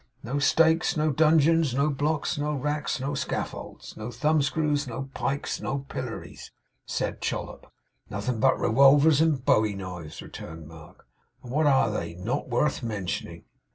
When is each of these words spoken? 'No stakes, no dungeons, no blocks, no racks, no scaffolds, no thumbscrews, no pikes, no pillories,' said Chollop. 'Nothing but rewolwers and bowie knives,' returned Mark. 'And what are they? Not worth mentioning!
'No 0.23 0.39
stakes, 0.39 0.97
no 0.97 1.11
dungeons, 1.11 1.75
no 1.75 1.91
blocks, 1.91 2.35
no 2.35 2.55
racks, 2.55 2.99
no 2.99 3.13
scaffolds, 3.13 3.95
no 3.95 4.09
thumbscrews, 4.09 4.87
no 4.87 5.11
pikes, 5.13 5.61
no 5.61 5.77
pillories,' 5.89 6.51
said 6.87 7.21
Chollop. 7.21 7.71
'Nothing 8.09 8.39
but 8.39 8.57
rewolwers 8.59 9.21
and 9.21 9.45
bowie 9.45 9.75
knives,' 9.75 10.23
returned 10.23 10.67
Mark. 10.67 11.05
'And 11.43 11.51
what 11.51 11.67
are 11.67 11.91
they? 11.91 12.15
Not 12.15 12.49
worth 12.49 12.81
mentioning! 12.81 13.43